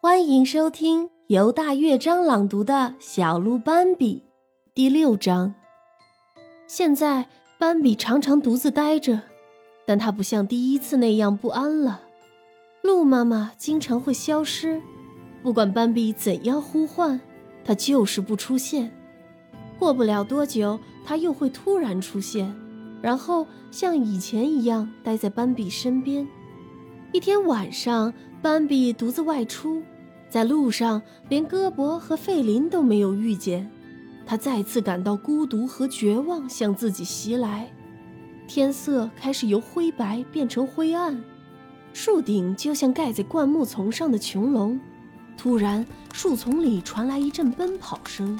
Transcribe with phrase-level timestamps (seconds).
[0.00, 4.22] 欢迎收听由大乐章朗读的《小鹿斑比》
[4.72, 5.52] 第六章。
[6.68, 7.28] 现在，
[7.58, 9.22] 斑比常常独自呆着，
[9.84, 12.02] 但他不像第一次那样不安了。
[12.80, 14.80] 鹿妈妈经常会消失，
[15.42, 17.20] 不管斑比怎样呼唤，
[17.64, 18.92] 它就是不出现。
[19.80, 22.54] 过不了多久，它又会突然出现，
[23.02, 26.24] 然后像以前一样待在斑比身边。
[27.10, 28.12] 一天晚上，
[28.42, 29.82] 斑比独自外出，
[30.28, 33.70] 在路上连戈伯和费林都没有遇见，
[34.26, 37.70] 他再次感到孤独和绝望向自己袭来。
[38.46, 41.18] 天色开始由灰白变成灰暗，
[41.94, 44.78] 树顶就像盖在灌木丛上的穹隆。
[45.36, 48.38] 突然，树丛里传来一阵奔跑声，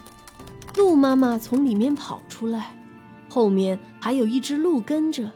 [0.76, 2.76] 鹿妈妈从里面跑出来，
[3.30, 5.32] 后面还有一只鹿跟着。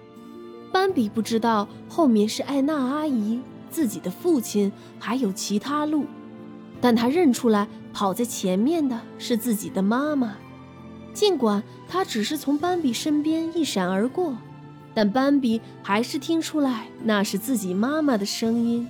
[0.73, 3.41] 斑比不知道后面是艾娜阿姨、
[3.71, 6.07] 自己的父亲，还有其他鹿，
[6.81, 10.37] 但他认出来跑在前面的是自己的妈妈。
[11.13, 14.35] 尽管他只是从斑比身边一闪而过，
[14.95, 18.89] 但斑比还是听出来那是自己妈妈的声音。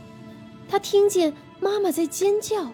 [0.68, 2.70] 他听见妈妈在尖叫，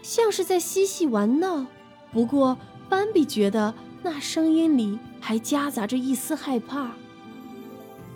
[0.00, 1.66] 像是在嬉戏玩闹。
[2.12, 2.56] 不过
[2.88, 3.74] 斑比觉得
[4.04, 6.92] 那声音里还夹杂着一丝害怕。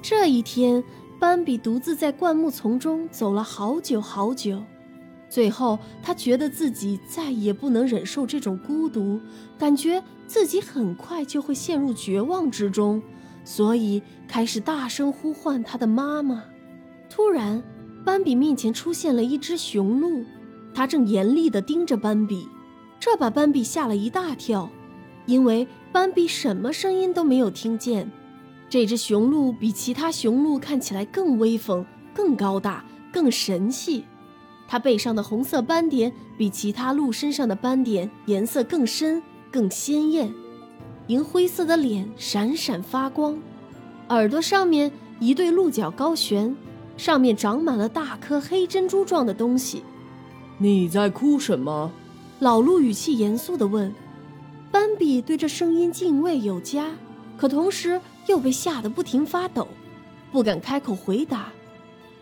[0.01, 0.83] 这一天，
[1.19, 4.63] 斑比独自在灌木丛中走了好久好久，
[5.29, 9.21] 最后他觉得自己再也不能忍受这种孤独，
[9.59, 13.03] 感觉自己很快就会陷入绝望之中，
[13.45, 16.45] 所以开始大声呼唤他的妈妈。
[17.11, 17.63] 突然，
[18.05, 20.25] 斑比面前出现了一只雄鹿，
[20.73, 22.49] 它正严厉地盯着斑比，
[23.01, 24.71] 这把斑比吓了一大跳，
[25.27, 28.11] 因为斑比什么声音都没有听见。
[28.71, 34.05] 这只雄鹿比其他雄鹿看起来更威风、更高大、更神气。
[34.67, 40.31] 它背上的红色斑点比其他鹿身上的斑点颜色更深、更鲜艳。
[41.07, 43.39] 银灰色的脸闪闪发光，
[44.11, 46.55] 耳朵上面一对鹿角高悬，
[46.99, 49.83] 上面长满了大颗黑珍珠状的东西。
[50.59, 51.91] 你在哭什么？
[52.41, 53.95] 老鹿语气严肃地问。
[54.71, 56.91] 斑比对这声音敬畏有加。
[57.39, 59.67] 可同时又被吓得不停发抖，
[60.31, 61.51] 不敢开口回答。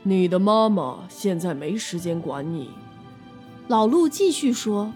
[0.05, 2.71] 你的妈妈现在没时间管你。
[3.67, 4.93] 老鹿继续说。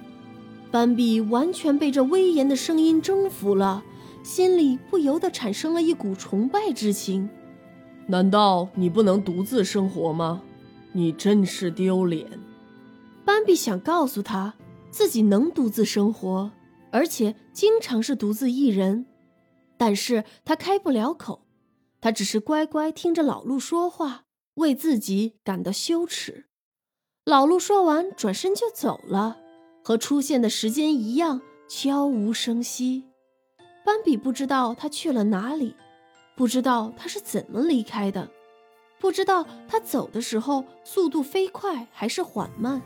[0.70, 3.82] 斑比完全被这威严的声音征服了，
[4.22, 7.28] 心里不由得产生了一股崇拜之情。
[8.06, 10.42] 难道你不能独自生活吗？
[10.92, 12.24] 你真是丢脸。
[13.24, 14.54] 斑比想告诉他，
[14.92, 16.52] 自己能独自生活，
[16.92, 19.06] 而且经常是独自一人。
[19.80, 21.46] 但是他开不了口，
[22.02, 24.24] 他只是乖乖听着老鹿说话，
[24.56, 26.44] 为自己感到羞耻。
[27.24, 29.38] 老鹿说完，转身就走了，
[29.82, 33.04] 和出现的时间一样悄无声息。
[33.82, 35.74] 斑比不知道他去了哪里，
[36.36, 38.30] 不知道他是怎么离开的，
[38.98, 42.82] 不知道他走的时候速度飞快还是缓慢。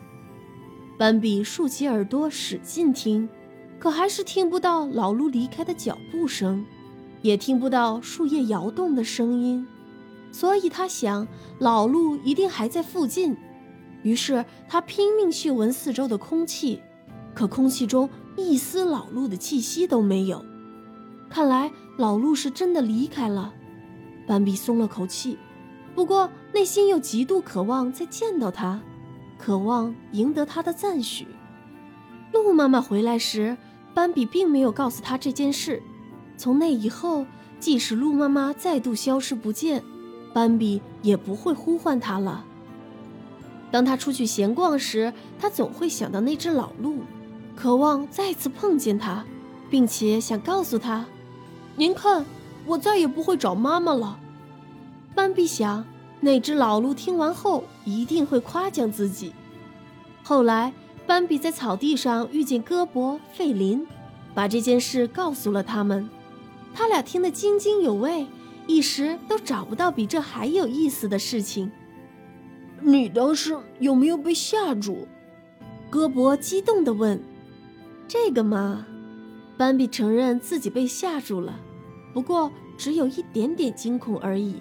[0.96, 3.28] 斑比竖起耳朵使劲听，
[3.80, 6.64] 可还是听不到老鹿离开的脚步声。
[7.24, 9.66] 也听不到树叶摇动的声音，
[10.30, 11.26] 所以他想
[11.58, 13.34] 老鹿一定还在附近。
[14.02, 16.82] 于是他拼命嗅闻四周的空气，
[17.34, 20.44] 可空气中一丝老鹿的气息都没有。
[21.30, 23.54] 看来老鹿是真的离开了。
[24.26, 25.38] 斑比松了口气，
[25.94, 28.82] 不过内心又极度渴望再见到他，
[29.38, 31.26] 渴望赢得他的赞许。
[32.34, 33.56] 鹿妈妈回来时，
[33.94, 35.82] 斑比并没有告诉他这件事。
[36.36, 37.26] 从那以后，
[37.60, 39.82] 即使鹿妈妈再度消失不见，
[40.32, 42.44] 斑比也不会呼唤它了。
[43.70, 47.00] 当他出去闲逛时，他总会想到那只老鹿，
[47.56, 49.24] 渴望再次碰见它，
[49.68, 51.06] 并且想告诉他
[51.74, 52.24] ：“您看，
[52.66, 54.18] 我再也不会找妈妈了。”
[55.14, 55.84] 斑比想，
[56.20, 59.32] 那只老鹿听完后一定会夸奖自己。
[60.22, 60.72] 后来，
[61.06, 63.84] 斑比在草地上遇见戈伯、费林，
[64.34, 66.08] 把这件事告诉了他们。
[66.74, 68.26] 他俩听得津津有味，
[68.66, 71.70] 一时都找不到比这还有意思的事情。
[72.80, 75.06] 你当时有没有被吓住？
[75.88, 77.22] 戈博激动地问。
[78.08, 78.84] 这个嘛，
[79.56, 81.58] 斑比承认自己被吓住了，
[82.12, 84.56] 不过只有一点点惊恐而已。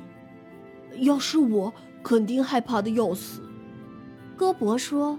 [1.00, 1.74] 要是我，
[2.04, 3.42] 肯定害怕的要死。
[4.38, 5.18] 戈博说：“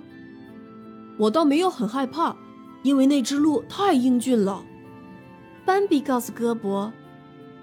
[1.19, 2.37] 我倒没有很害怕，
[2.83, 4.65] 因为那只鹿太英俊了。”
[5.65, 6.93] 斑比告诉戈伯：“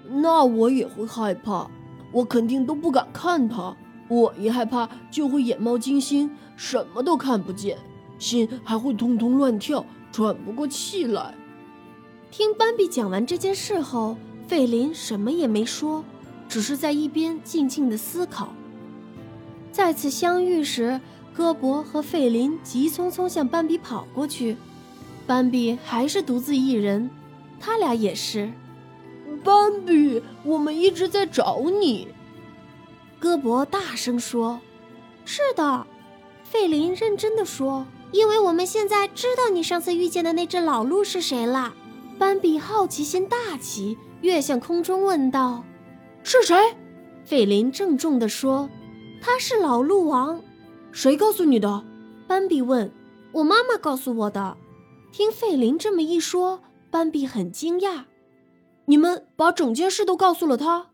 [0.08, 1.70] 那我也会害怕，
[2.10, 3.76] 我肯定都不敢看他。
[4.08, 7.78] 我一害怕就会眼冒金星，什么都看不见。
[8.18, 11.34] 心还会通通乱跳，喘不过气来。
[12.30, 14.16] 听斑比讲完这件事后，
[14.46, 16.04] 费林什么也没说，
[16.48, 18.52] 只是在一边静静的思考。
[19.70, 21.00] 再次相遇时，
[21.32, 24.56] 戈伯和费林急匆匆向斑比跑过去，
[25.26, 27.08] 斑比还是独自一人，
[27.62, 28.52] 他俩也是。
[29.44, 32.08] 斑比，我们一直在找你。
[33.20, 34.60] 戈伯大声说
[35.24, 35.86] ：“是的。”
[36.42, 41.72] 费林认真的说：“因为我们现在知道你上次遇见的那只老鹿是谁了。”
[42.18, 45.64] 斑比好奇心大起，跃向空中问道
[46.22, 46.56] ：“是谁？”
[47.24, 48.68] 费林郑重的说
[49.22, 50.40] ：“他是老鹿王。”
[50.92, 51.84] 谁告诉你的？
[52.26, 52.92] 斑比问。
[53.32, 54.56] “我妈妈告诉我的。”
[55.10, 56.60] 听费林这么一说，
[56.92, 58.04] 斑比很惊讶。
[58.84, 60.90] “你们把整件事都告诉了他？”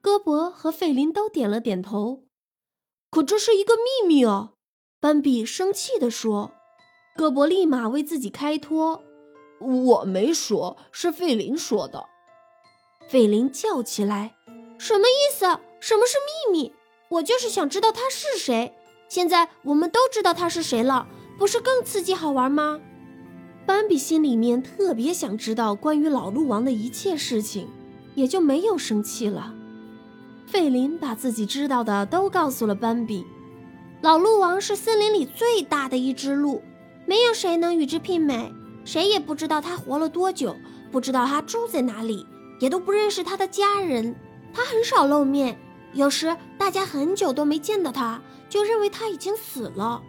[0.00, 2.22] 戈伯和费林都点了点头。
[3.10, 4.52] “可这是一个秘密啊！”
[5.00, 6.52] 斑比生气地说。
[7.16, 9.02] 戈伯立马为自己开脱。
[9.58, 12.06] 我没说，是费林说的。
[13.08, 14.36] 费林叫起来
[14.78, 15.44] ：“什么意思？
[15.80, 16.16] 什么是
[16.46, 16.72] 秘密？
[17.08, 18.72] 我就是想知道他是谁。
[19.08, 22.80] 现在我们都知道他是谁了，不是更刺激好玩吗？”
[23.68, 27.68] 斑比心里面特别想知道关于老鹿王的一切事情，
[28.14, 29.54] 也就没有生气了。
[30.46, 33.26] 费林把自己知道的都告诉了斑比：
[34.00, 36.62] 老鹿王是森林里最大的一只鹿，
[37.04, 38.50] 没有谁能与之媲美。
[38.86, 40.56] 谁也不知道他活了多久，
[40.90, 42.26] 不知道他住在哪里，
[42.60, 44.16] 也都不认识他的家人。
[44.54, 45.58] 他很少露面，
[45.92, 50.02] 有时大家很久都没见到他，就认为他已经死了。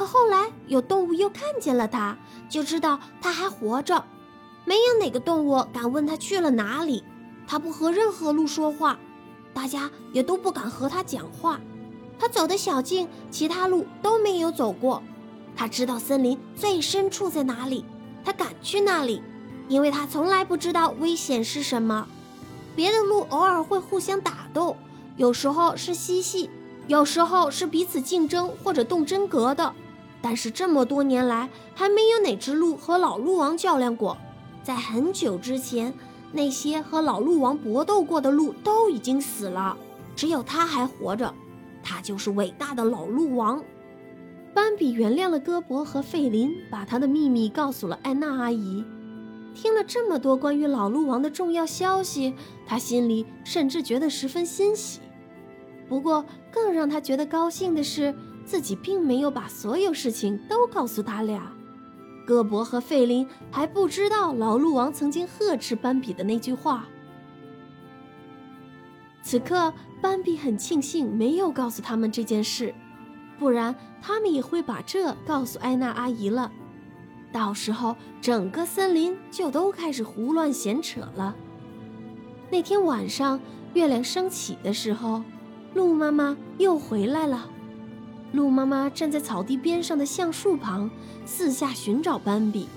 [0.00, 2.16] 可后来有动物又看见了他，
[2.48, 4.02] 就知道他还活着。
[4.64, 7.04] 没有哪个动物敢问他去了哪里。
[7.46, 8.98] 他不和任何鹿说话，
[9.52, 11.60] 大家也都不敢和他讲话。
[12.18, 15.02] 他走的小径，其他鹿都没有走过。
[15.54, 17.84] 他知道森林最深处在哪里。
[18.24, 19.22] 他敢去那里，
[19.68, 22.08] 因为他从来不知道危险是什么。
[22.74, 24.78] 别的鹿偶尔会互相打斗，
[25.18, 26.48] 有时候是嬉戏，
[26.86, 29.74] 有时候是彼此竞争或者动真格的。
[30.22, 34.16] 但是这么多年来，还没有哪只鹿和老鹿王较量过。
[34.62, 35.94] 在很久之前，
[36.32, 39.76] 那些和老鹿王搏斗过的鹿都已经死了，
[40.14, 41.32] 只有他还活着。
[41.82, 43.62] 他就是伟大的老鹿王。
[44.52, 48.84] 斑比原谅了戈伯和费林，把他的秘密告诉了艾娜阿姨。
[49.54, 52.34] 听了这么多关于老鹿王的重要消息，
[52.66, 55.00] 他心里甚至觉得十分欣喜。
[55.88, 58.14] 不过，更让他觉得高兴的是，
[58.50, 61.52] 自己并没有把所有事情都告诉他俩。
[62.26, 66.88] 戈伯和费林还不知道老鹿王曾经呵斥斑比的那句话。
[69.22, 72.74] 此刻，斑比很庆幸没有告诉他们这件事。
[73.38, 76.50] 不然，他们也会把这告诉艾娜阿姨了。
[77.30, 81.36] 到时候，整个森林就都开始胡乱闲扯了。
[82.50, 83.38] 那天晚上，
[83.74, 85.22] 月亮升起的时候，
[85.72, 87.48] 鹿妈妈又回来了。
[88.32, 90.90] 鹿妈妈站在草地边上的橡树旁，
[91.24, 92.68] 四下寻找斑比。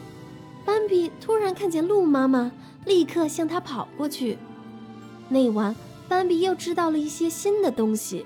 [0.66, 2.52] 斑比突然看见鹿妈妈，
[2.86, 4.38] 立刻向她跑过去。
[5.30, 5.76] 那晚，
[6.08, 8.26] 斑比又知道了一些新的东西。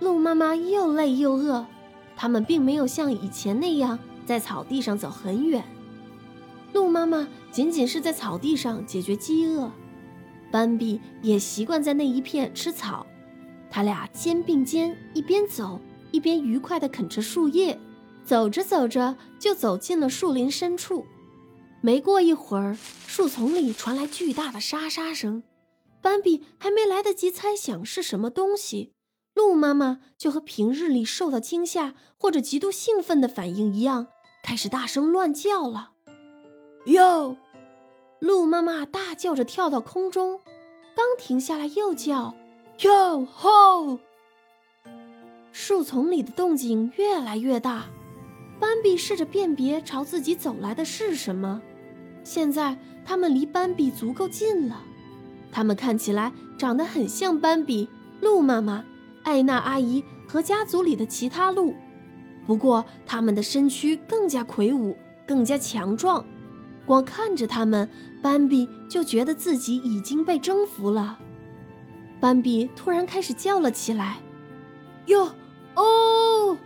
[0.00, 1.66] 鹿妈妈又累又饿，
[2.16, 5.64] 他们并没有像以前那样在草地上走很远。
[6.72, 9.70] 鹿妈妈仅仅是在草地上解决饥饿，
[10.50, 13.06] 斑比也习惯在那一片吃草。
[13.70, 15.80] 他俩肩并肩，一边走
[16.12, 17.78] 一边愉快地啃着树叶。
[18.24, 21.06] 走着走着，就走进了树林深处。
[21.80, 25.44] 没过一会儿，树丛里传来巨大的沙沙声，
[26.02, 28.92] 斑比还没来得及猜想是什么东西。
[29.34, 34.08] 鹿妈妈就和平日里受到惊吓或者极度兴奋的反应一样，
[34.42, 35.92] 开始大声乱叫了。
[36.86, 37.36] 哟！
[38.18, 40.40] 鹿妈妈大叫着跳到空中，
[40.96, 42.34] 刚停下来又叫。
[42.80, 44.00] 哟吼！
[45.58, 47.86] 树丛里的动静越来越大，
[48.60, 51.62] 斑比试着辨别朝自己走来的是什么。
[52.22, 54.82] 现在他们离斑比足够近了，
[55.50, 57.88] 他们看起来长得很像斑比。
[58.20, 58.84] 鹿妈妈。
[59.22, 61.74] 艾娜阿姨和家族里的其他鹿，
[62.46, 64.94] 不过他们的身躯更加魁梧，
[65.26, 66.22] 更加强壮。
[66.84, 67.88] 光看着他们，
[68.20, 71.18] 斑比就觉得自己已经被征服了。
[72.20, 74.18] 斑比突然开始叫了起来
[75.06, 75.32] ：“哟
[75.76, 76.58] 哦！”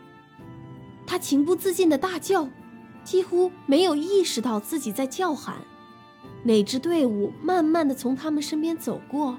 [1.07, 2.49] 他情不自禁的大叫，
[3.05, 5.57] 几乎没有意识到自己在叫喊。
[6.43, 9.37] 哪支队伍慢慢的从他们身边走过，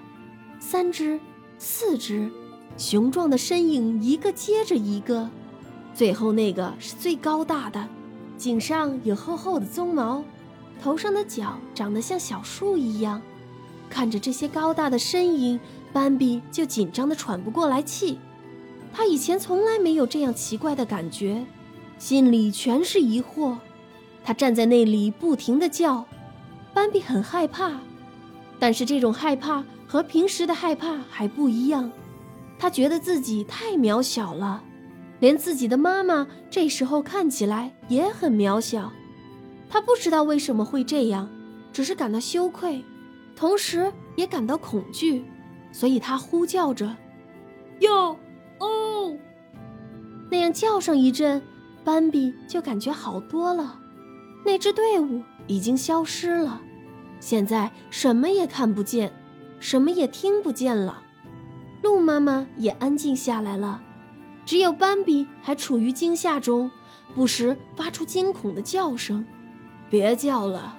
[0.59, 1.19] 三只，
[1.57, 2.29] 四只。
[2.77, 5.29] 雄壮的身影一个接着一个，
[5.93, 7.87] 最后那个是最高大的，
[8.37, 10.23] 颈上有厚厚的鬃毛，
[10.81, 13.21] 头上的角长得像小树一样。
[13.89, 15.59] 看着这些高大的身影，
[15.91, 18.17] 斑比就紧张的喘不过来气。
[18.93, 21.45] 他以前从来没有这样奇怪的感觉，
[21.97, 23.57] 心里全是疑惑。
[24.23, 26.05] 他站在那里不停的叫，
[26.73, 27.79] 斑比很害怕，
[28.59, 31.91] 但是这种害怕和平时的害怕还不一样。
[32.59, 34.63] 他觉得自己太渺小了。
[35.19, 38.91] 连自己的妈妈这时候看起来也很渺小，
[39.69, 41.29] 他不知道为什么会这样，
[41.71, 42.83] 只是感到羞愧，
[43.35, 45.23] 同时也感到恐惧，
[45.71, 46.97] 所以他呼叫着
[47.81, 48.17] ：“哟！”
[50.31, 51.41] 那样叫上一阵，
[51.83, 53.77] 斑比就感觉好多了。
[54.45, 56.61] 那支队伍已经消失了，
[57.19, 59.11] 现在什么也看不见，
[59.59, 61.03] 什么也听不见了。
[61.83, 63.81] 鹿妈妈也安静下来了。
[64.45, 66.71] 只有斑比还处于惊吓中，
[67.13, 69.25] 不时发出惊恐的叫声。
[69.89, 70.77] 别叫了，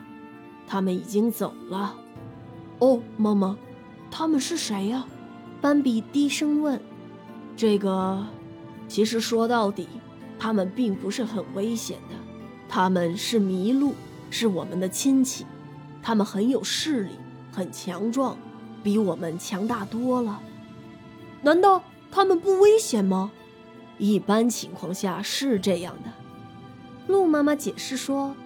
[0.67, 1.95] 他们已经走了。
[2.79, 3.57] 哦，妈妈，
[4.11, 5.05] 他们是谁呀？
[5.61, 6.81] 斑比低声问。
[7.55, 8.27] 这个，
[8.93, 9.89] 其实说到底，
[10.39, 12.15] 他们并不是很危险的。
[12.69, 13.95] 他们是麋鹿，
[14.29, 15.47] 是我们的亲戚。
[16.03, 17.13] 他们很有势力，
[17.51, 18.37] 很强壮，
[18.83, 20.43] 比我们强大多了。
[21.41, 23.33] 难道他们不危险吗？
[23.97, 26.11] 一般情况下是这样的，
[27.07, 28.37] 鹿妈妈解释说：“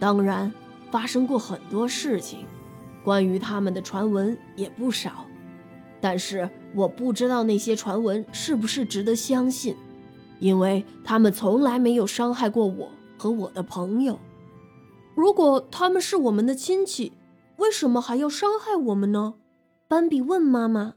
[0.00, 0.50] 当然，
[0.90, 2.46] 发生过很多事情，
[3.04, 5.26] 关于他们的传闻也不少，
[6.02, 9.74] 但是我不知道那些传闻是不是值得相信，
[10.40, 14.18] 因为他们从来没有伤害过我和我的朋友。
[15.14, 17.12] 如果他们是我们的亲戚，
[17.56, 19.34] 为什么还要伤害我们呢？”
[19.88, 20.94] 斑比问妈妈，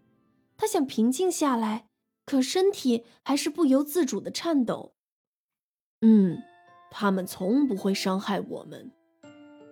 [0.58, 1.86] 他想平静下来。
[2.26, 4.96] 可身体还是不由自主的颤抖。
[6.02, 6.40] 嗯，
[6.90, 8.92] 他们从不会伤害我们，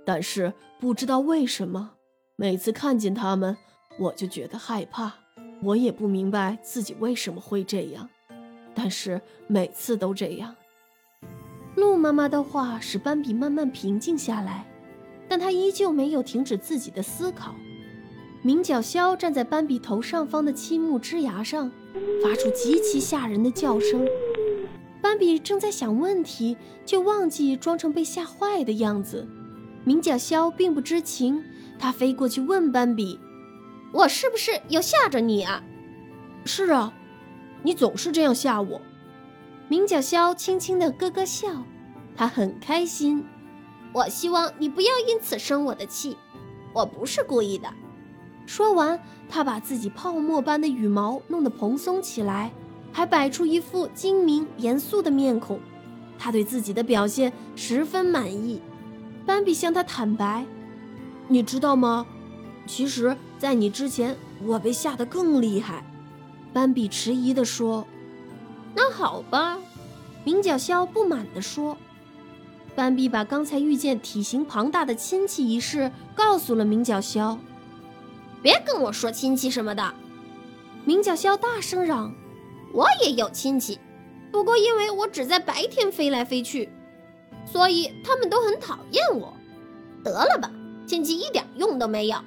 [0.05, 1.93] 但是不知道为什么，
[2.35, 3.57] 每次看见他们，
[3.97, 5.22] 我就觉得害怕。
[5.63, 8.09] 我也不明白自己为什么会这样，
[8.75, 10.55] 但是每次都这样。
[11.75, 14.65] 鹿妈妈的话使斑比慢慢平静下来，
[15.27, 17.55] 但他依旧没有停止自己的思考。
[18.41, 21.71] 鸣角枭站在斑比头上方的漆木枝芽上。
[22.23, 24.07] 发出极其吓人的叫声，
[25.01, 29.27] 斑比正在想问题，就忘记装成被吓坏的样子。
[29.83, 31.43] 鸣角枭并不知情，
[31.77, 33.19] 他飞过去问斑比
[33.93, 35.63] ：“我是不是又吓着你啊
[36.43, 36.93] ？”“是啊，
[37.61, 38.81] 你总是这样吓我。”
[39.69, 41.63] 明角枭轻轻的咯咯笑，
[42.15, 43.25] 他很开心。
[43.93, 46.17] 我希望你不要因此生我的气，
[46.73, 47.67] 我不是故意的。
[48.45, 52.51] 说完，他把自己泡沫般的羽毛弄得蓬松起来，
[52.91, 55.59] 还摆出一副精明严肃的面孔。
[56.19, 58.61] 他对自己的表现十分满意。
[59.25, 60.45] 斑比向他坦白
[61.29, 62.05] ：“你知道吗？
[62.65, 65.83] 其实，在你之前，我被吓得更厉害。”
[66.53, 67.85] 斑比迟疑地说
[68.75, 69.57] ：“那好吧。”
[70.23, 71.77] 鸣角枭不满地说。
[72.75, 77.37] 斑比把刚才遇见体型庞大的亲戚一事告诉了鸣角枭。
[78.41, 79.93] 别跟我说亲戚什么的，
[80.85, 82.13] 鸣角枭大声嚷
[82.73, 83.79] ：“我也有亲戚，
[84.31, 86.69] 不过因为我只在白天飞来飞去，
[87.45, 89.33] 所以他们都很讨厌我。
[90.03, 90.51] 得了吧，
[90.87, 92.17] 亲戚一点用都没有。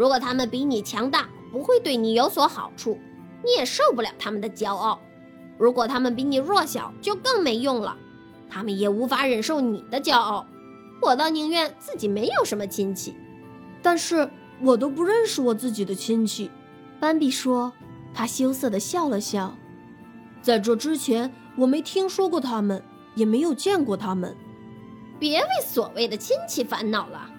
[0.00, 2.98] 如果他们比你强大，不会对你有所好处，
[3.44, 4.98] 你也受不了他们的骄傲；
[5.58, 7.94] 如果他们比你弱小，就更没用了，
[8.48, 10.46] 他们也无法忍受你的骄傲。
[11.02, 13.14] 我倒宁愿自己没有什么亲戚，
[13.82, 14.26] 但是。”
[14.62, 16.50] 我都不认识我自己的亲戚，
[16.98, 17.72] 斑比说。
[18.12, 19.54] 他羞涩地笑了笑。
[20.42, 22.82] 在这之前，我没听说过他们，
[23.14, 24.36] 也没有见过他们。
[25.18, 27.30] 别为所谓的亲戚烦恼了，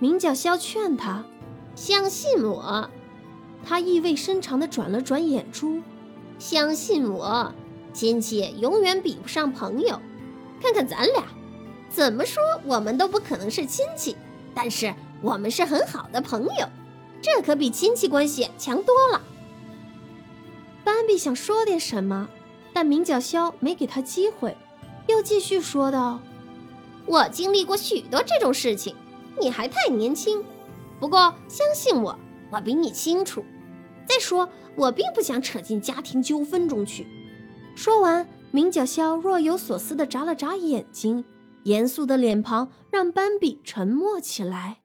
[0.00, 1.24] 鸣角肖劝他。
[1.74, 2.90] 相信我，
[3.64, 5.80] 他意味深长地转了转眼珠。
[6.38, 7.52] 相信我，
[7.92, 10.00] 亲戚永远比不上朋友。
[10.62, 11.24] 看看咱俩，
[11.88, 14.16] 怎么说我们都不可能是亲戚，
[14.54, 14.94] 但是。
[15.22, 16.66] 我们是很好的朋友，
[17.20, 19.20] 这可比亲戚关系强多了。
[20.82, 22.26] 斑比想说点什么，
[22.72, 24.56] 但鸣角肖没给他机会，
[25.08, 26.20] 又继续说道
[27.04, 28.96] ：“我经历过许多这种事情，
[29.38, 30.42] 你还太年轻。
[31.00, 32.16] 不过相信我，
[32.52, 33.42] 我比你清楚。
[34.06, 37.06] 再说，我并不想扯进家庭纠纷中去。”
[37.74, 41.24] 说完，明角肖若有所思地眨了眨眼睛，
[41.62, 44.79] 严肃的脸庞让斑比沉默起来。